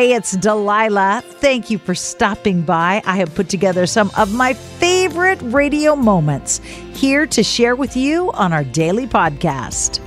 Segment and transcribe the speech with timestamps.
[0.00, 1.22] Hey, it's Delilah.
[1.22, 3.02] Thank you for stopping by.
[3.04, 6.62] I have put together some of my favorite radio moments
[6.94, 10.00] here to share with you on our daily podcast.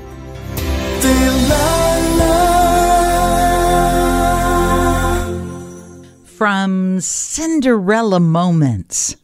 [6.25, 9.15] From Cinderella moments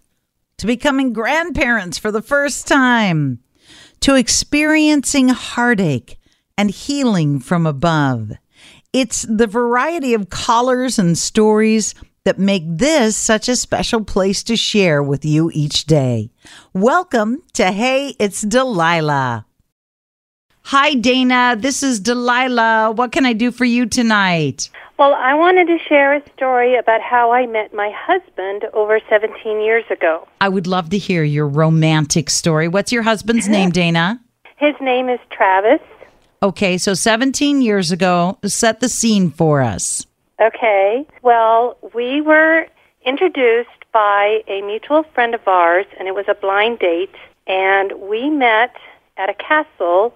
[0.57, 3.39] to becoming grandparents for the first time
[4.01, 6.19] to experiencing heartache
[6.59, 8.33] and healing from above.
[8.91, 14.55] It's the variety of callers and stories that make this such a special place to
[14.55, 16.31] share with you each day.
[16.73, 19.45] Welcome to Hey, it's Delilah.
[20.63, 21.55] Hi, Dana.
[21.55, 22.93] This is Delilah.
[22.95, 24.71] What can I do for you tonight?
[24.97, 29.61] Well, I wanted to share a story about how I met my husband over 17
[29.61, 30.27] years ago.
[30.41, 32.67] I would love to hear your romantic story.
[32.67, 34.19] What's your husband's name, Dana?
[34.57, 35.79] His name is Travis.
[36.41, 40.05] Okay, so 17 years ago, set the scene for us.
[40.41, 41.05] Okay.
[41.21, 42.65] Well, we were
[43.05, 47.13] introduced by a mutual friend of ours, and it was a blind date.
[47.47, 48.75] And we met
[49.17, 50.13] at a castle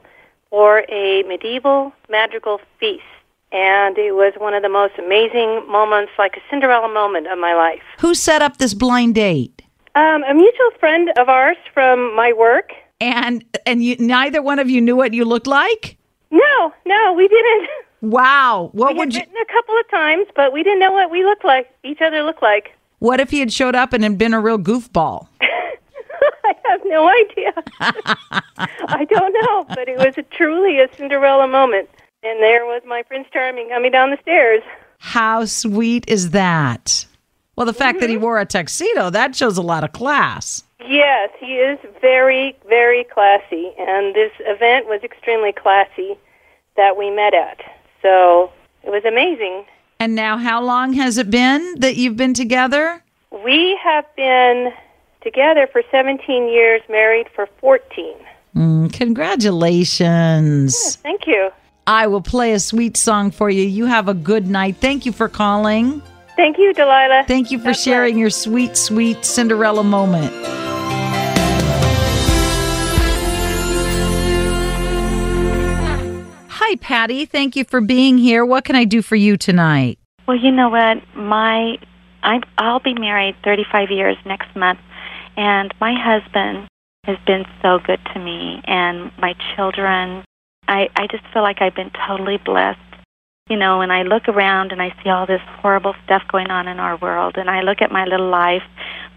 [0.50, 3.04] for a medieval magical feast.
[3.52, 7.54] And it was one of the most amazing moments, like a Cinderella moment of my
[7.54, 7.84] life.
[8.00, 9.62] Who set up this blind date?
[9.96, 12.72] Um, a mutual friend of ours from my work.
[13.02, 15.98] And and you neither one of you knew what you looked like?
[16.34, 17.70] No, no, we didn't.
[18.02, 18.72] Wow.
[18.74, 21.24] What we would you written a couple of times, but we didn't know what we
[21.24, 21.70] looked like.
[21.84, 22.76] Each other looked like.
[23.00, 25.28] What if he had showed up and had been a real goofball?
[25.42, 27.54] I have no idea.
[27.80, 31.90] I don't know, but it was a, truly a Cinderella moment.
[32.24, 34.64] And there was my Prince Charming coming down the stairs.
[34.98, 37.06] How sweet is that?
[37.56, 38.24] Well, the fact that he mm-hmm.
[38.24, 40.64] wore a tuxedo, that shows a lot of class.
[40.86, 46.18] Yes, he is very, very classy, and this event was extremely classy
[46.76, 47.60] that we met at.
[48.02, 48.52] So
[48.84, 49.66] it was amazing.
[50.00, 53.02] And now how long has it been that you've been together?
[53.44, 54.74] We have been
[55.22, 58.16] together for 17 years, married for 14.
[58.56, 60.98] Mm, congratulations.
[60.98, 61.50] Thank you.
[61.88, 63.64] I will play a sweet song for you.
[63.64, 64.78] You have a good night.
[64.78, 66.02] Thank you for calling.
[66.36, 67.26] Thank you, Delilah.
[67.28, 70.34] Thank you for God sharing your sweet, sweet Cinderella moment.
[76.76, 77.26] Patty.
[77.26, 78.46] Thank you for being here.
[78.46, 80.00] What can I do for you tonight?
[80.28, 80.98] Well, you know what?
[81.16, 81.78] My
[82.24, 84.80] I I'll be married 35 years next month,
[85.36, 86.68] and my husband
[87.06, 90.24] has been so good to me and my children.
[90.68, 92.80] I I just feel like I've been totally blessed.
[93.50, 96.70] You know, when I look around and I see all this horrible stuff going on
[96.70, 98.64] in our world, and I look at my little life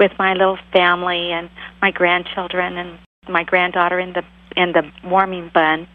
[0.01, 1.49] with my little family and
[1.81, 4.25] my grandchildren and my granddaughter in the
[4.57, 5.87] in the warming bun,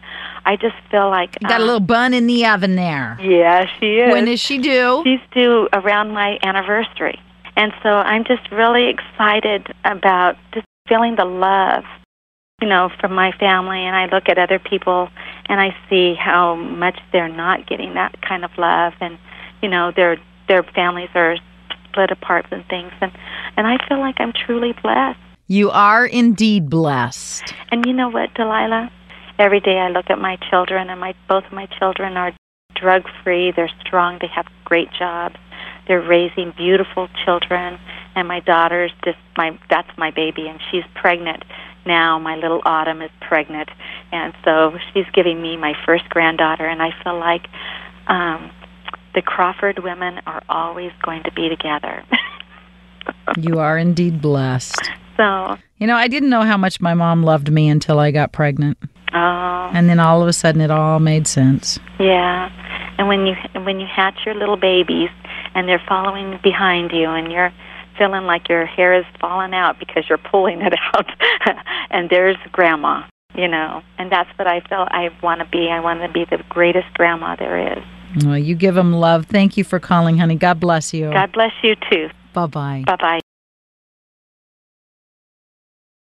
[0.44, 3.18] I just feel like Got a um, little bun in the oven there.
[3.20, 4.12] Yeah, she is.
[4.12, 5.02] When is she due?
[5.04, 7.20] She's due around my anniversary.
[7.56, 11.84] And so I'm just really excited about just feeling the love,
[12.60, 13.78] you know, from my family.
[13.78, 15.08] And I look at other people
[15.48, 18.94] and I see how much they're not getting that kind of love.
[19.00, 19.18] And,
[19.62, 20.16] you know, their,
[20.48, 21.36] their families are
[21.88, 22.92] split apart and things.
[23.00, 23.12] And,
[23.56, 25.18] and I feel like I'm truly blessed.
[25.46, 27.52] You are indeed blessed.
[27.70, 28.90] And you know what, Delilah?
[29.42, 32.30] Every day I look at my children, and my both of my children are
[32.76, 33.50] drug free.
[33.50, 34.18] They're strong.
[34.20, 35.34] They have great jobs.
[35.88, 37.80] They're raising beautiful children.
[38.14, 41.42] And my daughter's just my that's my baby, and she's pregnant
[41.84, 42.20] now.
[42.20, 43.68] My little Autumn is pregnant,
[44.12, 46.64] and so she's giving me my first granddaughter.
[46.64, 47.48] And I feel like
[48.06, 48.48] um,
[49.16, 52.04] the Crawford women are always going to be together.
[53.36, 54.90] You are indeed blessed.
[55.16, 58.32] so, You know, I didn't know how much my mom loved me until I got
[58.32, 58.78] pregnant.
[59.14, 59.70] Oh.
[59.74, 61.78] And then all of a sudden it all made sense.
[61.98, 62.50] Yeah,
[62.98, 65.10] and when you when you hatch your little babies
[65.54, 67.52] and they're following behind you and you're
[67.98, 71.06] feeling like your hair is falling out because you're pulling it out,
[71.90, 73.02] and there's grandma,
[73.34, 75.68] you know, and that's what I felt I want to be.
[75.70, 77.84] I want to be the greatest grandma there is.
[78.24, 79.26] Well, you give them love.
[79.26, 80.36] Thank you for calling, honey.
[80.36, 81.10] God bless you.
[81.10, 82.08] God bless you too.
[82.34, 82.84] Bye bye.
[82.86, 83.20] Bye bye.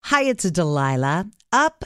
[0.05, 1.27] Hi, it's Delilah.
[1.51, 1.85] Up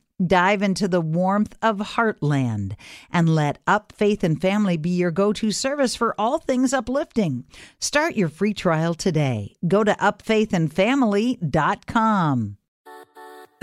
[0.25, 2.75] Dive into the warmth of Heartland
[3.11, 7.45] and let Up Faith and Family be your go to service for all things uplifting.
[7.79, 9.55] Start your free trial today.
[9.67, 12.57] Go to upfaithandfamily.com.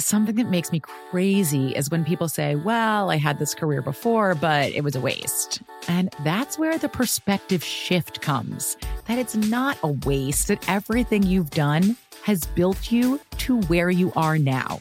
[0.00, 4.34] something that makes me crazy is when people say, Well, I had this career before,
[4.34, 5.62] but it was a waste.
[5.86, 8.76] And that's where the perspective shift comes
[9.06, 14.12] that it's not a waste, that everything you've done has built you to where you
[14.16, 14.80] are now.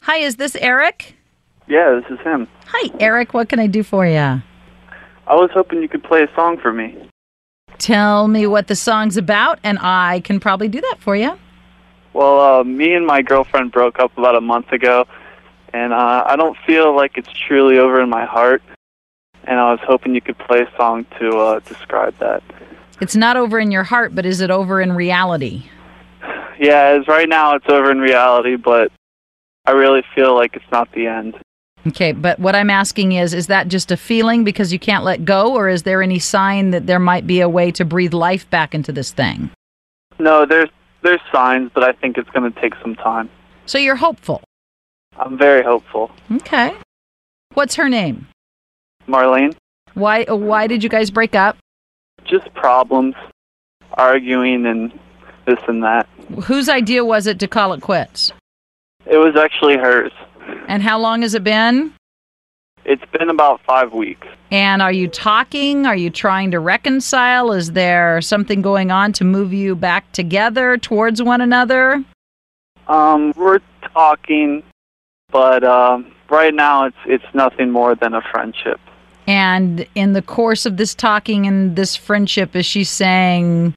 [0.00, 1.16] Hi, is this Eric?
[1.68, 2.46] Yeah, this is him.
[2.66, 3.34] Hi, Eric.
[3.34, 4.16] What can I do for you?
[4.18, 6.96] I was hoping you could play a song for me.
[7.78, 11.36] Tell me what the song's about, and I can probably do that for you.
[12.12, 15.06] Well, uh, me and my girlfriend broke up about a month ago,
[15.74, 18.62] and uh, I don't feel like it's truly over in my heart.
[19.44, 22.42] And I was hoping you could play a song to uh, describe that.
[23.00, 25.64] It's not over in your heart, but is it over in reality?
[26.58, 28.90] Yeah, as right now it's over in reality, but
[29.64, 31.36] I really feel like it's not the end.
[31.86, 35.24] Okay, but what I'm asking is is that just a feeling because you can't let
[35.24, 38.48] go, or is there any sign that there might be a way to breathe life
[38.50, 39.50] back into this thing?
[40.18, 40.70] No, there's
[41.02, 43.30] there's signs, but I think it's going to take some time.
[43.66, 44.42] So you're hopeful?
[45.18, 46.10] I'm very hopeful.
[46.32, 46.74] Okay.
[47.54, 48.26] What's her name?
[49.06, 49.54] Marlene.
[49.94, 51.56] Why why did you guys break up?
[52.24, 53.14] Just problems,
[53.92, 54.92] arguing and
[55.46, 56.08] this and that.
[56.44, 58.32] Whose idea was it to call it quits?
[59.06, 60.12] It was actually hers.
[60.68, 61.92] And how long has it been?
[62.84, 64.26] It's been about five weeks.
[64.50, 65.86] And are you talking?
[65.86, 67.50] Are you trying to reconcile?
[67.50, 72.04] Is there something going on to move you back together towards one another?
[72.86, 73.58] Um, we're
[73.92, 74.62] talking,
[75.32, 78.80] but um, right now it's it's nothing more than a friendship.
[79.26, 83.74] And in the course of this talking and this friendship, is she saying,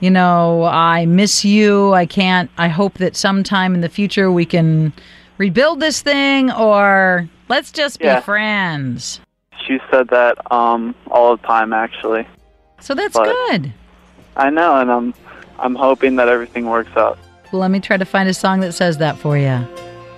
[0.00, 1.92] you know, I miss you.
[1.92, 2.50] I can't.
[2.58, 4.92] I hope that sometime in the future we can
[5.38, 8.20] rebuild this thing or let's just be Yeah.
[8.20, 9.20] friends.
[9.66, 12.26] She said that um, all the time, actually.
[12.80, 13.72] So that's But- good.
[14.36, 15.14] I know, and I'm
[15.58, 17.18] I'm hoping that everything works out.
[17.52, 19.48] Well, let me try to find a song that says that for you.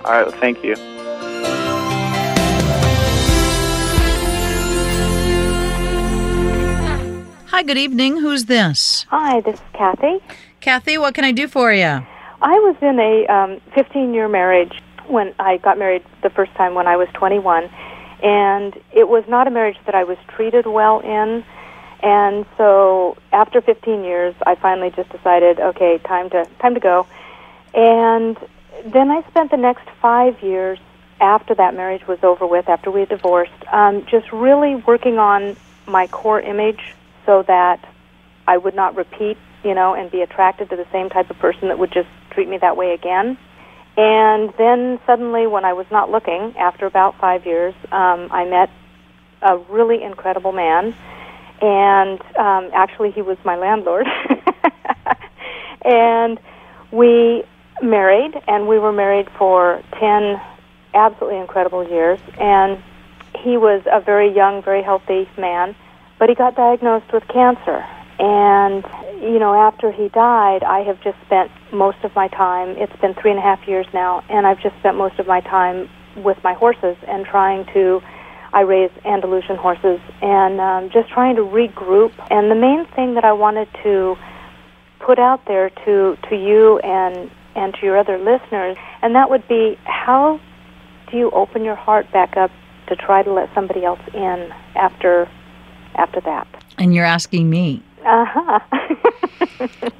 [0.05, 0.75] All right, well, thank you.
[7.53, 8.17] Hi, good evening.
[8.17, 9.05] Who's this?
[9.11, 10.17] Hi, this is Kathy.
[10.59, 11.83] Kathy, what can I do for you?
[11.83, 12.03] I
[12.41, 16.97] was in a um, 15-year marriage when I got married the first time when I
[16.97, 17.69] was 21,
[18.23, 21.45] and it was not a marriage that I was treated well in.
[22.01, 27.05] And so, after 15 years, I finally just decided, okay, time to time to go.
[27.75, 28.35] And
[28.83, 30.79] then I spent the next five years
[31.21, 35.55] after that marriage was over with, after we had divorced, um, just really working on
[35.85, 36.95] my core image
[37.25, 37.87] so that
[38.47, 41.69] I would not repeat, you know, and be attracted to the same type of person
[41.69, 43.37] that would just treat me that way again.
[43.95, 48.69] And then suddenly, when I was not looking, after about five years, um, I met
[49.41, 50.95] a really incredible man.
[51.61, 54.07] And um, actually, he was my landlord.
[55.85, 56.39] and
[56.91, 57.43] we
[57.81, 60.41] married, and we were married for 10
[60.95, 62.19] absolutely incredible years.
[62.39, 62.81] And
[63.43, 65.75] he was a very young, very healthy man,
[66.23, 67.85] but he got diagnosed with cancer.
[68.17, 68.85] And,
[69.21, 73.13] you know, after he died, I have just spent most of my time, it's been
[73.13, 76.41] three and a half years now, and I've just spent most of my time with
[76.41, 78.01] my horses and trying to,
[78.53, 82.13] I raise Andalusian horses, and um, just trying to regroup.
[82.31, 84.15] And the main thing that I wanted to
[85.01, 89.45] put out there to, to you and, and to your other listeners, and that would
[89.49, 90.39] be how
[91.11, 92.51] do you open your heart back up
[92.87, 95.29] to try to let somebody else in after
[95.95, 96.47] after that?
[96.77, 97.81] And you're asking me.
[98.05, 98.59] Uh-huh.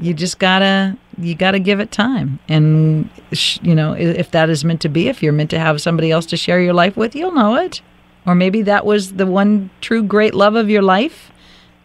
[0.00, 2.38] You just gotta you got to give it time.
[2.48, 5.80] And, sh- you know, if that is meant to be, if you're meant to have
[5.80, 7.82] somebody else to share your life with, you'll know it.
[8.24, 11.32] Or maybe that was the one true great love of your life,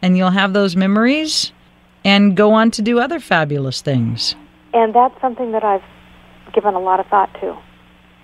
[0.02, 1.52] and you'll have those memories
[2.06, 4.36] and go on to do other fabulous things.
[4.74, 5.84] And that's something that I've
[6.54, 7.58] given a lot of thought to,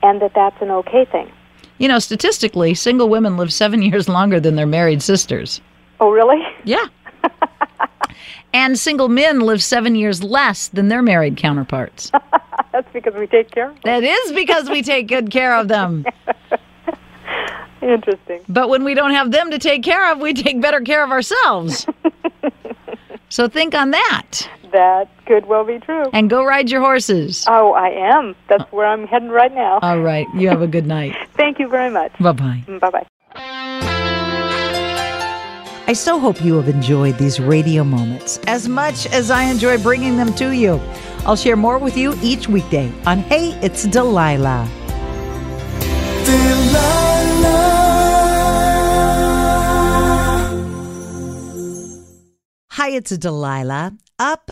[0.03, 1.31] and that that's an okay thing.
[1.79, 5.61] You know, statistically, single women live seven years longer than their married sisters.
[5.99, 6.41] Oh, really?
[6.63, 6.85] Yeah.
[8.53, 12.11] and single men live seven years less than their married counterparts.
[12.71, 13.81] that's because we take care of them.
[13.83, 16.05] That is because we take good care of them.
[17.81, 18.41] Interesting.
[18.49, 21.11] But when we don't have them to take care of, we take better care of
[21.11, 21.85] ourselves.
[23.29, 26.05] so think on that That could well be true.
[26.11, 27.45] and go ride your horses.
[27.47, 28.35] Oh, I am.
[28.47, 29.77] That's where I'm heading right now.
[29.83, 30.25] All right.
[30.33, 31.15] You have a good night.
[31.37, 32.11] Thank you very much.
[32.19, 32.79] Bye mm, bye.
[32.79, 33.07] Bye bye.
[35.87, 40.17] I so hope you have enjoyed these radio moments as much as I enjoy bringing
[40.17, 40.81] them to you.
[41.27, 44.67] I'll share more with you each weekday on Hey, It's Delilah.
[46.25, 46.99] Delilah.
[52.71, 53.93] Hi, it's Delilah.
[54.17, 54.51] Up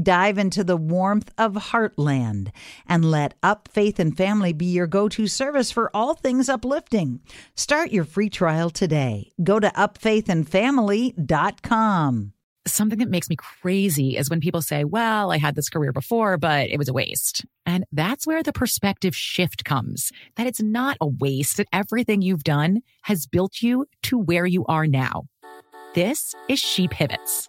[0.00, 2.52] Dive into the warmth of Heartland
[2.86, 7.18] and let Up Faith and Family be your go to service for all things uplifting.
[7.56, 9.32] Start your free trial today.
[9.42, 12.32] Go to upfaithandfamily.com.
[12.68, 16.36] Something that makes me crazy is when people say, well, I had this career before,
[16.36, 17.44] but it was a waste.
[17.66, 22.44] And that's where the perspective shift comes that it's not a waste, that everything you've
[22.44, 25.24] done has built you to where you are now.
[25.96, 27.48] This is She Pivots,